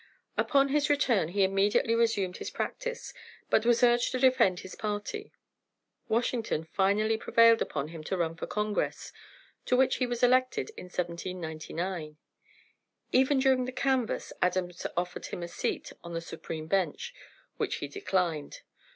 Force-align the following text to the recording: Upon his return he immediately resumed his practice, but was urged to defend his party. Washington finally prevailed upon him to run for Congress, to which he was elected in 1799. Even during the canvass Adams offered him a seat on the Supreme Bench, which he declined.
Upon 0.35 0.69
his 0.69 0.89
return 0.89 1.27
he 1.27 1.43
immediately 1.43 1.93
resumed 1.93 2.37
his 2.37 2.49
practice, 2.49 3.13
but 3.51 3.67
was 3.67 3.83
urged 3.83 4.11
to 4.13 4.17
defend 4.19 4.61
his 4.61 4.73
party. 4.73 5.31
Washington 6.09 6.63
finally 6.63 7.17
prevailed 7.17 7.61
upon 7.61 7.89
him 7.89 8.03
to 8.05 8.17
run 8.17 8.33
for 8.35 8.47
Congress, 8.47 9.13
to 9.65 9.75
which 9.77 9.97
he 9.97 10.07
was 10.07 10.23
elected 10.23 10.71
in 10.75 10.85
1799. 10.85 12.17
Even 13.11 13.37
during 13.37 13.65
the 13.65 13.71
canvass 13.71 14.33
Adams 14.41 14.87
offered 14.97 15.27
him 15.27 15.43
a 15.43 15.47
seat 15.47 15.93
on 16.03 16.15
the 16.15 16.21
Supreme 16.21 16.65
Bench, 16.65 17.13
which 17.57 17.75
he 17.75 17.87
declined. 17.87 18.61